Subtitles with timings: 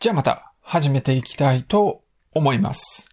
[0.00, 3.08] じゃあまた始めていきたいと思います。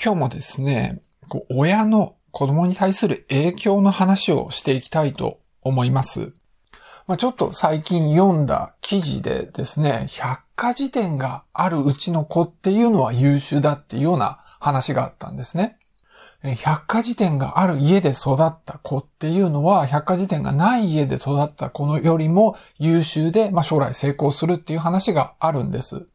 [0.00, 1.02] 今日もですね、
[1.50, 6.30] 親の子供に対する影響の話をしていきたいと思います。
[7.08, 15.80] まあ、ちょっと最近読んだ記事でですね、百科事典があるうちの子っていうのは優秀だっていうような話があったんですね。
[16.44, 26.06] 百科事典がある家で育った子っていうのは、百科事典がない家で育った子のよりも優秀で、まあ、将来成功するっていう話があるんです。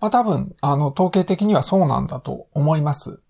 [0.00, 3.20] まあ多分、あの、統計的にはそうなんだと思います。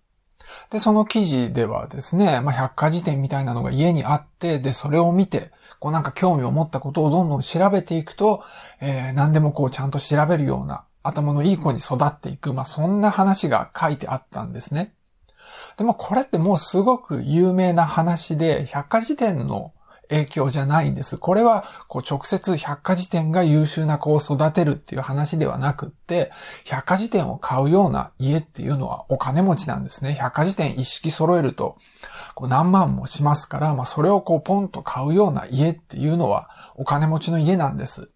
[0.69, 8.43] で、その記事ではですね、まあ、百科事典みたいなのが家にあって、で、それを見て、こうなんか興味を持ったことをどんどん調べていくと、
[8.81, 14.93] えー、何でもこうちゃんと調べるような頭のいい子に育っていく、まあ、そんな話が書いてあったんですね。
[15.77, 19.71] でもこれってもうすごく有名な話で、百科事典の
[20.09, 21.17] 影響じゃないんです。
[21.17, 26.31] これは、こう直接百科事典が優秀な子を育てるっていう話ではなくって、
[26.65, 30.13] 百科事典を買うような家っていうのはお金持ちなんですね。
[30.13, 31.77] 百科事典一式揃えると、
[32.35, 38.09] こう何万もしますから、まあそれをこうポンと買うような家っていうのはお金持ちの家なんです。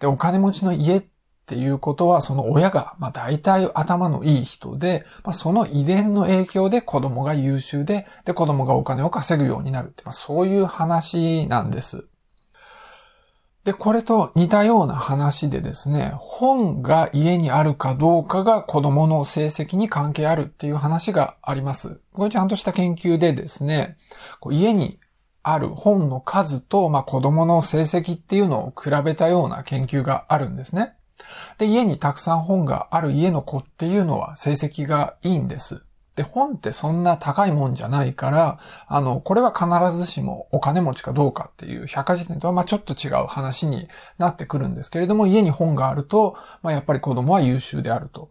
[0.00, 1.17] で、お金持ちの家って
[1.48, 12.06] っていうことは、その親が、まあ大体頭のいい人で、まあその遺伝の影響で子供が優秀で、で子供がお金を稼ぐようになるって、まあそういう話なんです。
[13.64, 22.02] で、これと似たような話でですね、本が家にあるかどうかが子供の成績に関係あるっていう話があります。
[22.12, 23.96] これちゃんとした研究でですね、
[24.38, 25.00] こう家に
[25.42, 30.97] ある本の数と、まあ、子供の成績っていうのを比べたような研究があるんですね。
[31.58, 35.82] で、家にたくさん本がある家の子っていうのは成績がいいんです。
[36.18, 48.30] で、本ってそんな高いもんじゃないから、あの、これは必ずしもお金持ちかどうかっていう百科事典とはまあちょっと違う話になってくるんですけれども、家に本があると、まあやっぱり子供は優秀であると。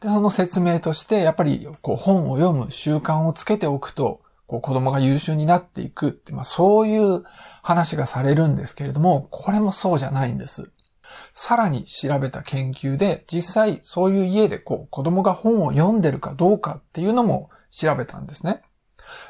[0.00, 7.22] で、その説明として、やっぱりこう本を読む習慣をつけておくと、こう子供が優秀になっていくって、まあそういう
[7.62, 10.72] 話がされるんですけれども、これもそうじゃないんです。
[11.32, 18.62] さらに調べた研究で、実際そういう家でこう子供が本を読んでるかどうかっていうのも調べたんですね。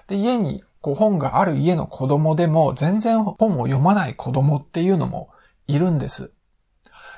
[0.06, 5.30] で、家にこう本がある家の子供でも全然本を読まない子供っていうのも
[5.66, 6.32] いるんです。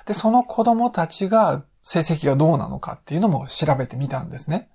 [0.06, 4.70] で、その子供たちが成績がどうなのかっていうのも調べてみたんですね。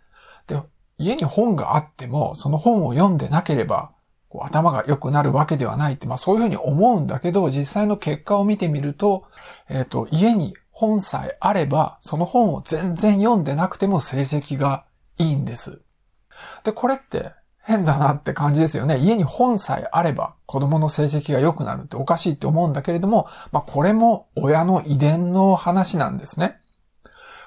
[0.48, 0.62] で、
[0.98, 3.92] 家に本があっても、その本を読んでなければ、
[4.30, 9.26] こう頭が良くなるわけではないって、まあそういうふうに思うんだけど、実際の結果を見てみると、
[9.70, 14.86] えっ、ー、と、家に本さえあれば、その本を全然読んでなくても成績が
[15.18, 15.82] いいんです。
[16.64, 17.32] で、これって
[17.62, 18.98] 変だなって感じですよね。
[18.98, 26.58] 家に本さえあれば子供の成績が良くなるっておかしいって思うんだけれども、まあこれも親の遺伝の話なんですね。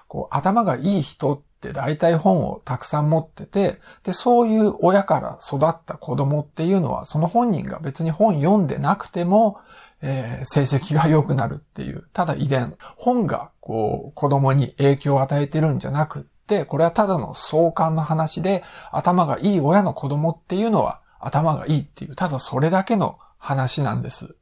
[0.09, 9.61] こう頭がいい人ってって大体本をたくさん持ってて、で、そういう親から育った子供っていうのは、その本人が別に本読んでなくても、
[10.03, 12.77] えー、成績が良くなるっていう、ただ遺伝。
[12.97, 24.35] 本が、こう、子供に影響を与えてるんじゃなくって、これはただの相関の話で、頭がいい親の子供っていうのは、頭がいいっていう、ただそれだけの話なんです。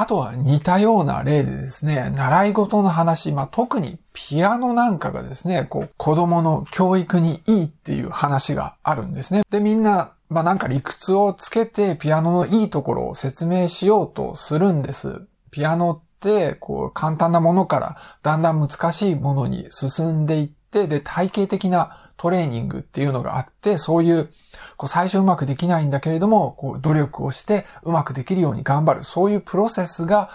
[0.00, 9.42] あとは似たような例でですね、習い事の話、まあ、特にピアノなんかがですね、こう、子供の教育にいいっていう話があるんですね。
[9.50, 15.26] で、みんな、まあ、なんか理屈をつけてピアノのいいところを説明しようとするんです。
[15.50, 24.28] ピアノって、こう、簡単なものからだんだん難しいものに進んでいって、で、体系的なトレーニングっていうのがあって、そういう、
[24.76, 29.04] こう最初うまくできないんだけれども、こう努力をしてうまくできるように頑張る。
[29.04, 30.30] そういうプロセスが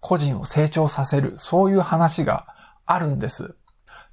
[0.00, 1.38] 個人を成長させる。
[1.38, 2.46] そういう話が
[2.84, 3.54] あるんです。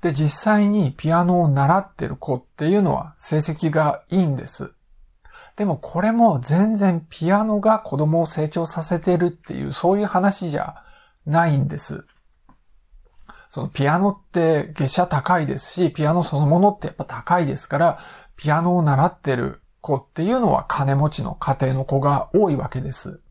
[0.01, 4.73] で、実際にピアノを習ってる子っていうのは成績がいいんです。
[5.55, 10.83] でもこれも全然ピアノが子供を成長させてるっていうそういう話じゃ
[11.25, 12.05] ないんです。
[13.53, 17.99] そのピアノって月謝高いですし、ピアノそのものってやっぱ高いですから、
[18.35, 23.21] ピアノを習ってる子っていうのは金持ちの家庭の子が多いわけです。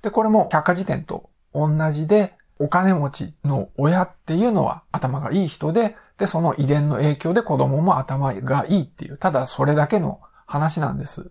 [0.00, 11.30] で、これも百科事典と同じで、お金持ちの親っていうのは頭がいい人で、で、その遺伝の影響で子供も頭がいいっていう、ただそれだけの話なんです。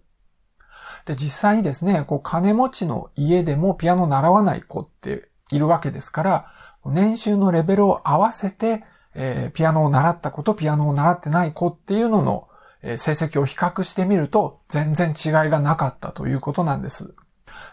[1.06, 6.54] で、実際にですね、こう金持ちの家でもピアノ習わない子っているわけですから、
[6.86, 8.84] 年収のレベルを合わせて、
[9.16, 12.48] えー、ピアノを習った子とピアノを習ってない子っていうのの、
[12.82, 17.14] えー、成績を比較してみると全然違いがなかったということなんです。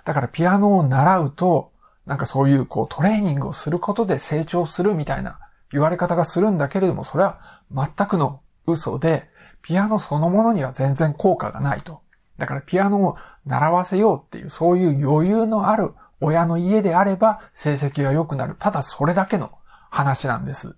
[0.04, 1.70] だからピアノを習うと、
[2.06, 5.40] なんかそういうこうトレーニングをすることで成長するみたいな
[5.72, 9.28] 言われ方がするんだけれども、それは全くの嘘で、
[9.62, 12.02] ピアノそのものには全然効果がないと。
[12.36, 13.16] だからピアノを
[13.46, 18.56] 習わせようっていう、そういう余裕のある親の家であれば成績が良くなる。
[18.58, 19.50] ただそれだけの
[19.90, 20.76] 話なんです。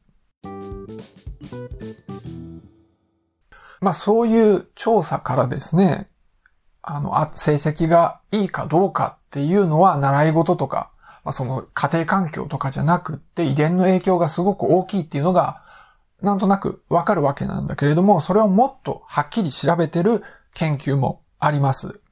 [3.80, 6.08] まあそういう調査からですね、
[6.82, 10.90] あの、成績がいいかどうかっていうのは習い事とか、
[11.24, 15.62] まあ、その家庭環境とかじゃなくって遺伝の影響がすごく大きいっていうのが
[16.22, 20.22] なんとなくわかるわけなんだけれども、それをもっとはっきり調べてる
[20.54, 22.02] 研究もあります。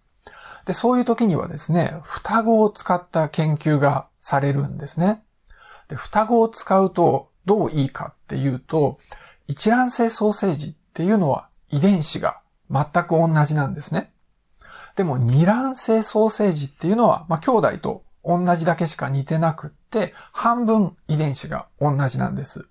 [0.66, 5.22] で、そういう時にはですね、双子を使った研究がされるんですね。
[5.88, 8.98] で、双子を使うとどういいかっていうと、
[9.46, 14.12] 一卵性ソーセージっていうのは遺伝子が全く同じなんですね。
[14.96, 22.66] でも二卵性ソーセージっていうのは、まあ、兄弟と同じだけしか似てなくって、半分遺伝子が同じなんです。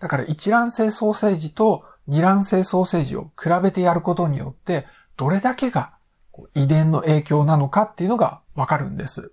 [0.00, 4.86] だから一卵性ソーセージと二卵性ソーセージを比べてやることによって、
[5.16, 5.92] どれだけが
[6.54, 9.30] 遺伝の影響なのかっていうのがわかるんです。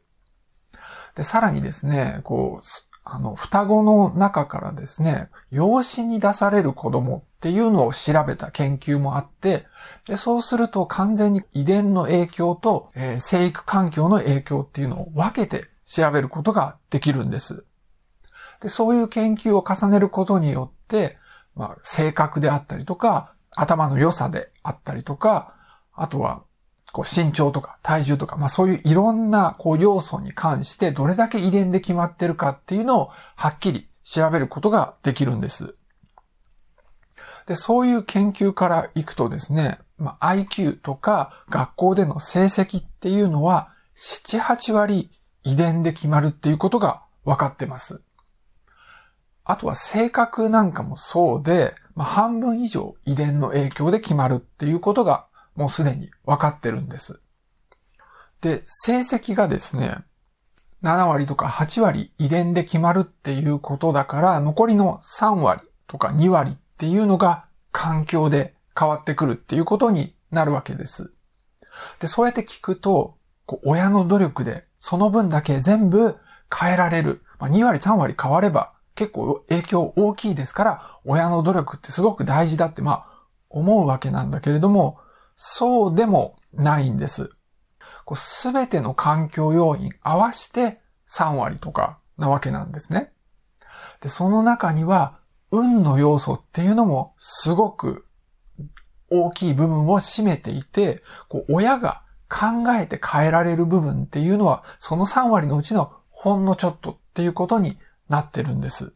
[1.16, 2.66] で、さらにですね、こう、
[3.06, 9.66] あの、双子の中からですね、養子に出される子供っていうのを調べた研究もあって、
[10.08, 17.68] でそうすると完全に遺伝の影響と、えー、生育環境の影響っていうのを分けて調べることができるんです。
[18.62, 21.18] で、そういう研究を重ねることによって、
[21.56, 25.56] まあ、性格であったりとか、頭の良さであったりとか、
[25.94, 26.44] あとは、
[26.94, 35.76] こう身長とか体重とか、まあそういういろんなこう要素に関してどれだけ遺伝で決まってるかっていうのをはっきり調べることができるんです。
[37.48, 45.10] で、そういう研究からいくとですね、まあ、IQ とか学校での成績っていうのは7、8割
[45.44, 48.04] 遺伝で決まるっていうことが分かってます。
[49.44, 57.20] あとは性格なんかもそうで、まあ、半分以上遺伝の影響で決まるっていうことがもうすでに分かってるんです。
[58.42, 59.98] で、成績がですね、
[60.84, 71.12] 7割とか8割遺伝で決まるっていうことだから、残りの3割とか2割っていうのが環境で変わってくるっていうことになるわけです。
[72.00, 73.18] で、そうやって聞くと、
[73.64, 76.16] 親の努力でその分だけ全部
[76.54, 77.22] 変えられる。
[77.40, 83.06] まあ、2割3割変われば結構影響大きいですから、親の努力ってすごく大事だって、まあ、
[83.50, 85.00] 思うわけなんだけれども、
[85.36, 87.30] そうでもないんです。
[88.16, 93.12] すべての環境要因合わして3割とかなわけなんですね。
[94.02, 95.20] で、その中には、
[95.52, 98.08] 運の要素っていうのもすごく
[99.12, 107.78] 大きい部分を占めていて、こう親が考えて変えられる部分っていうのは、その3割のうちのほんのちょっとっていうことに
[108.10, 108.94] なってるんです。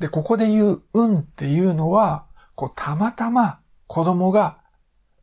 [0.00, 2.26] で、ここで言う運っていうのは、
[2.56, 4.58] こう、たまたま子供が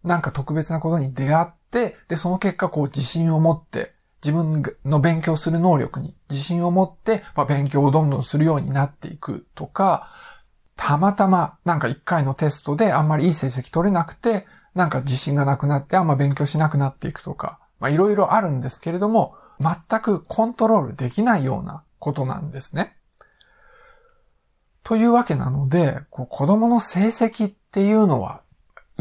[0.03, 3.94] なんか特別なことに出会って、で、その結果、こう、自信を持って、
[4.24, 10.07] 自分の勉強する能力に自信を持って、まあ、勉強をどんどんするようになっていくとか、
[10.75, 14.45] たまたまなんか一回のテストであんまりいい成績取れなくて、
[14.75, 22.96] なんか自信がなくなってあんま勉強しなくなっていくとか、まあいろいろあるんですけれども、全くコントロールできないようなことなんですね。
[24.84, 28.41] というわけなので、こう子供の成績っていうのは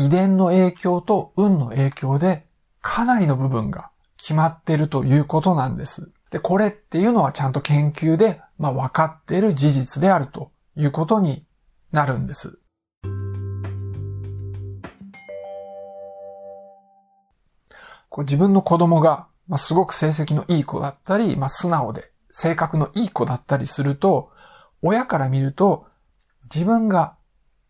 [0.00, 2.46] 遺伝の影響と運の影響で
[2.80, 6.08] かなりの部分が決まっているということなんです。
[6.30, 11.44] で、これっていうのはちゃんと研究で、まあ、分かっている事実であるということに
[11.92, 12.58] なるんです。
[18.08, 24.30] こう自分の子供が、まあ、すごく成績のいい子だったり、まあ、素直で性格のいい子だったりすると、
[24.80, 25.84] 親から見ると、
[26.44, 27.16] 自分が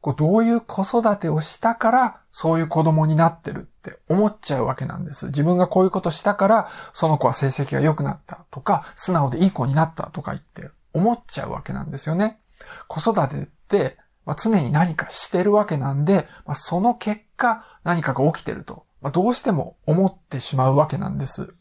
[0.01, 5.27] こうどういう子育てをしたからそういう子供になってるって思っちゃうわけなんです。
[5.27, 12.41] 自分がこういうことしたからその子は成績が良くなったとか、素直でいい子になったとか言って思っちゃうわけなんですよね。
[12.89, 21.55] 子育てって、まあ、常に何かしてるわけなんで、まあ、その結果何かが起きてると、まあ、どうしても思ってしまうわけなんです。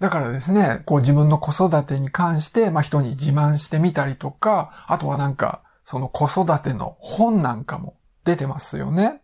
[0.00, 9.22] だからですね、こう自分の子育てに関して、まあ人に自慢してみたりとか、あとはなんか、その子育ての本なんかも出てますよね。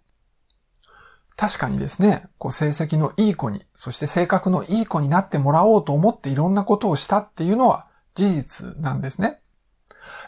[1.37, 9.41] 確かにですね、こう成績のいい子に、そして性格のいい子になってもらおうと思っていろんなことをしたっていうのは事実なんですね。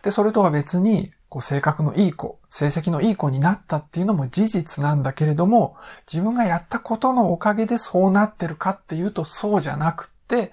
[0.03, 10.53] で、それとは別に、こう性格のいい子、成績のいい子になったっていうのも事実なんだけれども、自分がやったことのおかげでそうなってるかっていうとそうじゃなくって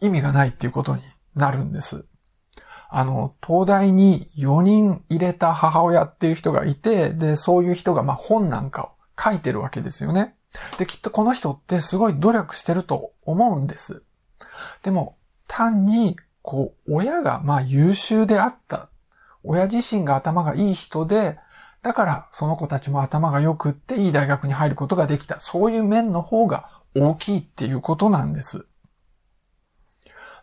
[0.00, 1.02] 意味がないっていうことに
[1.34, 2.06] なるんです。
[2.88, 8.90] あの、東大に4人入れた母親っていう人がいて、で、そういう人がまあ本なんかを
[9.22, 10.34] 書いてるわけですよね。
[10.78, 14.02] で、きっとこの人ってすごい努力してると思うんです。
[14.82, 18.88] でも、単に、こう、親がまあ優秀であった。
[19.44, 21.36] 親自身が頭がいい人で、
[21.82, 25.40] だからその子たちも頭が良くっていい大学に入ることができた。
[25.40, 28.66] そういう面の方が大きいっていうことなんです。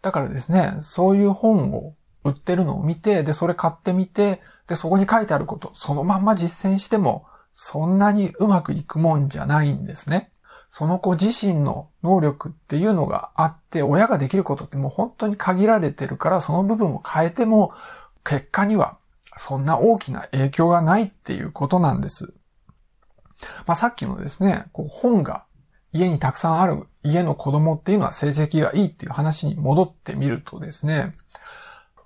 [0.02, 1.96] だからですね、そういう本を
[2.26, 10.32] 売ってるのを見て、で、それ買ってみて、で、そこに書いてあること、そのまんま実践しても、そんなにうまくいくもんじゃないんですね。
[10.68, 17.72] その子自身の能力っていうのがあって、親ができることってもう本当に限られてるから、その部分を変えても、
[18.24, 18.98] 結果には
[19.38, 22.34] そんな大きな影響がないっていうことなんです。
[23.68, 25.46] まあ、さっきのですね、こう本が
[25.92, 31.14] 家にたくさんある家の子供っていうのは成績がいいっていう話に戻ってみるとですね、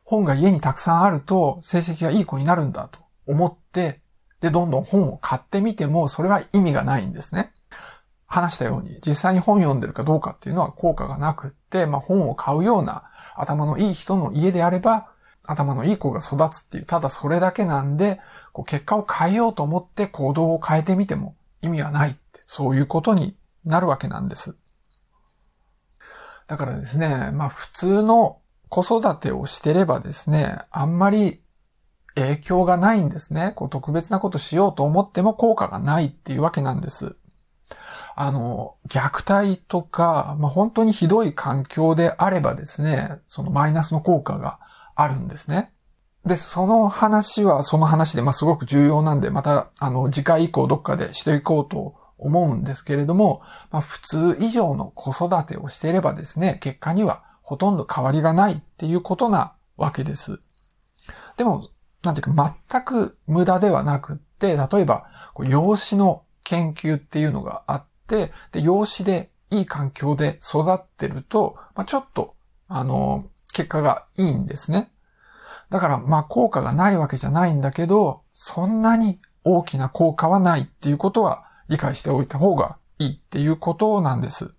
[0.10, 4.00] 本が家にたくさんあると成績がいい子になるんだと思って、
[4.40, 7.54] で、どんどん本を買ってみても、それは意味がないんですね。
[8.26, 13.04] 話したように、実際に本読んでるかどうかっていうのは効果がなくって、まあ本を買うような
[13.36, 15.12] 頭のいい人の家であれば、
[15.44, 18.20] 頭のいい子が育つっていう、ただそれだけなんで、
[18.52, 24.56] こう結果を変えようと思って行動を変えてみても意味はないって、そういうことになるわけなんです。
[26.48, 28.40] だからですね、まあ普通の
[28.70, 31.42] 子育てをしてればですね、あんまり
[32.16, 33.54] 影響がないんですね。
[33.56, 37.16] こう特別なことしようと思っても効果がないっていうわけなんです。
[38.16, 44.60] あの、虐待とか、まあ、本当にひどい環境であればですね、そのマイナスの効果が
[44.96, 45.72] あるんですね。
[46.26, 60.40] で、その話はその話で、まあ、すごく重要なんで、また、あの、次回以降どっかでしていこうと思うんですけれども、まあ、普通以上の子育てをしていればですね、結果にはほとんど変わりがないっていうことなわけです。
[61.36, 61.70] でも、
[62.04, 72.36] なんていうか全く無駄ではなくって、例えば、養子の研究っていうのがあって、で、養子でいい環境で育ってると、まあ、ちょっと、
[72.68, 74.92] あの、結果がいいんですね。
[75.72, 84.54] だから、まあ効果がないわけじゃないんだけど、そんなに大きな効果はないっていうことは理解しておいた方がいいっていうことなんです。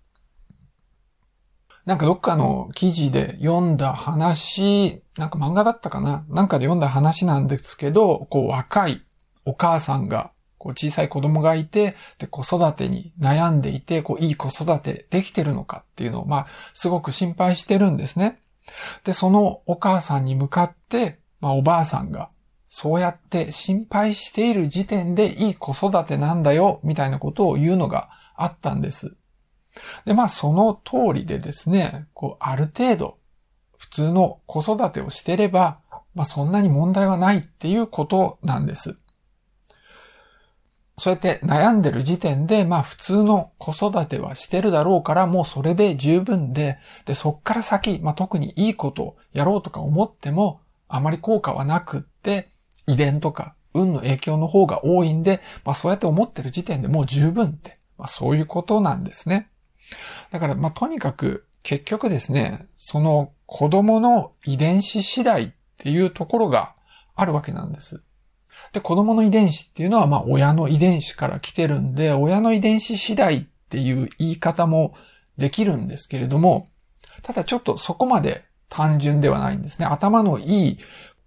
[1.91, 6.23] なんかどっかの記事で読んだ話、なんか漫画だったかな？
[6.29, 9.01] なんかで読んだ話なんですけど、こう若い
[9.43, 18.39] お母さんが、こう小さい子供がいて、で子育てに悩んでいて、こういい子育てできてるのかっていうのを、まあすごく心配してるんですね。
[19.03, 22.29] で、そのお母さんに向かって、まあおばあさんが、
[22.65, 29.17] そうやって心配している時点でいい子育てなんだよ、みたいなことを言うのがあったんです。
[30.05, 33.17] で、まあその通りでですね、こう、ある程度、
[33.77, 35.79] 普通の子育てをしてれば、
[36.13, 38.95] まあそんなに問題はないっていうことなんです。
[40.97, 52.49] そうやって悩んでる時点で、まあ普通の子育てはしてるだろうから、もうそれで十分で、で、そっから先、まあ特にいいことをやろうとか思っても、あまり効果はなくって、
[52.85, 59.50] 遺伝とか運の影響の方が多いんで、まあそうやって思ってる時点でもう十分って、まあそういうことなんですね。
[60.29, 66.75] だから、まあとにかく結局ですね、その子供の遺伝子次第っていうところが
[67.15, 68.01] あるわけなんです。
[68.73, 74.93] で、子供の遺伝子っていうのは、まあ、親の遺伝子から来てるんで、親の遺伝子次第っていう言い方も
[75.37, 76.69] できるんですけれども、
[77.21, 79.85] ただちょっとそこまで単純ではないんですね。
[79.85, 80.77] 頭のいい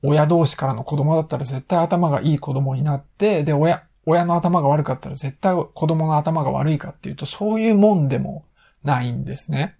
[0.02, 8.44] 親同士からの子供だったら絶対頭がいい子供になって、で、親、親の頭が悪かったら絶対子供の頭が悪いかっていうと、そういうもんでも
[8.85, 9.76] ないんですね。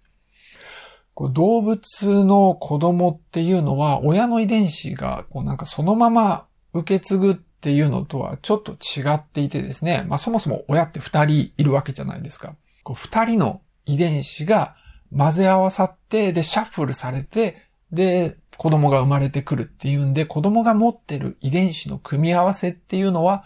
[1.33, 12.57] 動物の子供っていうのは、親の遺伝子がこうなんかそのまま受け継ぐっていうのとはちょっと違っていてですね、まあそもそも親って二人いるわけじゃないですか。
[12.83, 14.75] こう二人の遺伝子が
[15.17, 17.57] 混ぜ合わさって、で、シャッフルされて、
[17.93, 23.45] で、子供が生まれてくるっていうんで、子供が持ってる遺伝子の組み合わせっていうのは、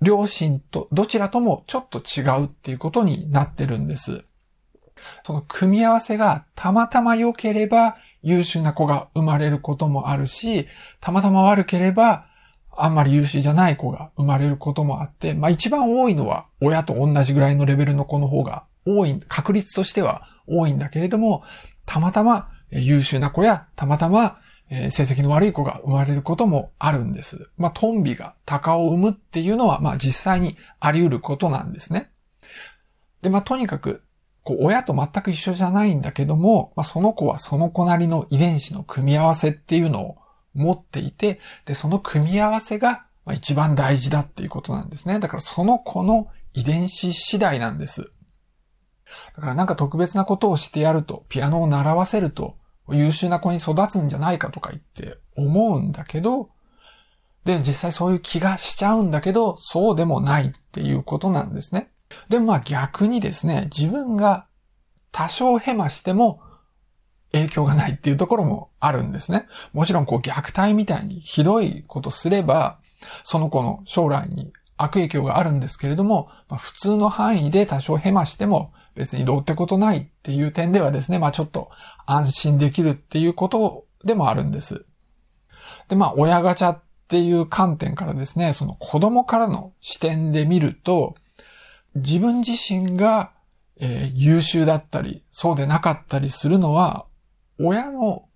[0.00, 4.24] 両親とどちらともちょっと違うっていうことになってるんです。
[5.22, 10.66] その組み合わせがたまたま良ければ優秀な子が生まれることもあるし、
[11.00, 12.26] たまたま悪ければ
[12.76, 21.42] あんまり優秀じゃない子が生まれることもあって、まあ一番多いのは親と同じぐらいのレベルの子の方が多い、確率としては多いんだけれども、
[21.86, 24.38] たまたま優秀な子やたまたま
[24.70, 27.50] 成績の悪い子が生まれることもあるんです。
[27.56, 32.10] まあトンビが鷹を産むっていうのはまあ実際にあり得ることなんですね。
[33.22, 34.02] で、まあとにかく
[34.48, 40.16] こう親と全く一緒じゃないんだけども、まあ、その子はその子なりの遺伝子の組み合わせっていうのを
[40.54, 45.18] 持っていて、で、その組み合わせが一番大事だっていうことなんですね。
[45.18, 48.10] だからその子の遺伝子次第なんです。
[49.34, 52.54] だからなんか特別なことをしてやると、ピアノを習わせると、
[52.88, 56.48] 優秀な子に育つんじゃないかとか言って思うんだけど、
[57.44, 61.90] で、実際そういう気がしちゃうんだけど、そうでもないっていうことなんですね。
[62.28, 64.46] でもまあ逆にですね、自分が
[65.12, 66.40] 多少ヘマしても
[67.32, 69.46] 影響がないっていうところもあるんですね。
[69.72, 72.78] もちろんこう虐待みたいにひどいことすれば、
[73.22, 81.70] その子の将来に悪影響があるんですけれども、まあ、普通の範囲で多少ヘマしても別にどうってことないっていう点ではですね、まあちょっと
[82.06, 84.84] 安心できるっていうことでもあるんです。
[85.88, 91.14] で、まあ親ガチャっていう観点からですね、その子供からの視点で見ると、
[91.98, 93.32] 自分自身が、
[93.80, 97.06] えー、優秀だったり、そうでなかったりするのは、
[97.60, 98.28] 親の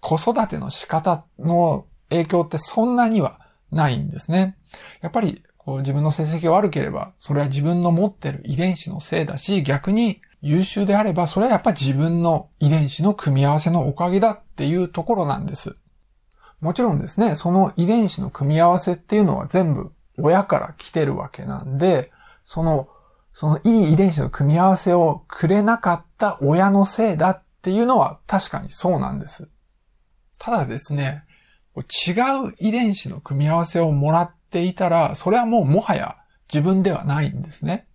[0.00, 4.56] 子育ての仕方の影響ってそんなにはないんですね。
[5.00, 15.74] やっぱりこう自分の成績が悪ければ、それは自分の持ってる遺伝子のせいだし、逆に優秀であれば、それはやっぱ自分の遺伝子の組み合わせのおかげだっていうところなんです。
[16.60, 22.10] もちろんですね、その遺伝子の組み合わせっていうのは全部親から来てるわけなんで、
[22.50, 22.88] その、
[23.32, 29.46] そのいい遺伝子の組み合わせをくれなかった親のせいだっていうのは確かにそうなんです。
[30.40, 31.22] ただですね、
[31.76, 32.10] 違
[32.44, 36.16] う遺伝子の組み合わせをもらっていたら、それはもうもはや
[36.52, 37.86] 自分ではないんですね。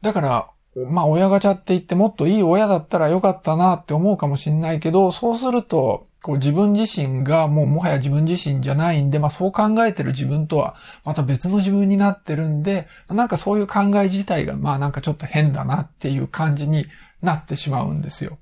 [0.00, 0.50] だから、
[0.88, 16.86] まあ親ガチャって言ってもっといい親だったらよかったなって思うかもしんないけど、そうすると、こう自分自身がもうもはや自分自身じゃないんで、まあそう考えてる自分とはまた別の自分になってるんで、なんかそういう考え自体がまあなんかちょっと変だなっていう感じに
[17.20, 18.38] なってしまうんですよ。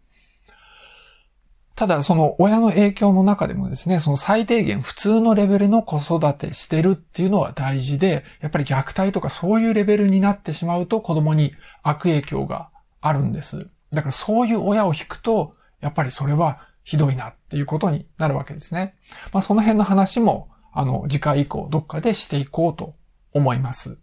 [1.75, 11.53] ただ、その親の影響の中でもですね、その最低限普通のレベルの子育てしてるっていうのは大事で、やっぱり虐待とかそういうレベルになってしまうと子供に
[11.83, 13.67] 悪影響があるんです。
[13.91, 18.97] だからそういう親を引くと、やっぱりそれはひどいなっていうことになるわけですね。
[19.33, 22.95] まあ、その辺の話も、あの、次回以降どっかでしていこうと
[23.33, 23.99] 思います。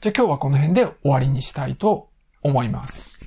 [0.00, 2.10] じゃあ今日はこの辺で終わりにしたいと
[2.42, 3.18] 思います。